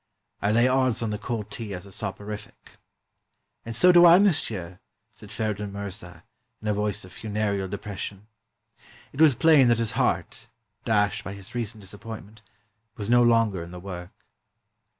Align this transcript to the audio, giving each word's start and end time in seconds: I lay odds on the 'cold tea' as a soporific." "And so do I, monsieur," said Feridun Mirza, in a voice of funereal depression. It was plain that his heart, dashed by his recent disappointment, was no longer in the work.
I 0.41 0.51
lay 0.51 0.67
odds 0.67 1.03
on 1.03 1.11
the 1.11 1.19
'cold 1.19 1.51
tea' 1.51 1.75
as 1.75 1.85
a 1.85 1.91
soporific." 1.91 2.77
"And 3.63 3.75
so 3.75 3.91
do 3.91 4.03
I, 4.03 4.17
monsieur," 4.17 4.79
said 5.11 5.29
Feridun 5.31 5.71
Mirza, 5.71 6.23
in 6.59 6.67
a 6.67 6.73
voice 6.73 7.05
of 7.05 7.11
funereal 7.13 7.67
depression. 7.67 8.25
It 9.13 9.21
was 9.21 9.35
plain 9.35 9.67
that 9.67 9.77
his 9.77 9.91
heart, 9.91 10.49
dashed 10.85 11.23
by 11.23 11.33
his 11.33 11.53
recent 11.53 11.81
disappointment, 11.81 12.41
was 12.95 13.11
no 13.11 13.21
longer 13.21 13.61
in 13.61 13.69
the 13.69 13.79
work. 13.79 14.09